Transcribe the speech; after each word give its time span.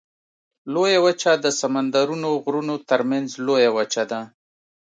لویه 0.73 0.99
وچه 1.05 1.31
د 1.43 1.45
سمندرونو 1.59 2.29
غرونو 2.43 2.75
ترمنځ 2.89 3.27
لویه 3.45 3.71
وچه 3.77 4.03
ده. 4.11 4.21